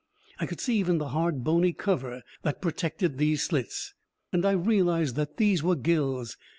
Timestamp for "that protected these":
2.41-3.43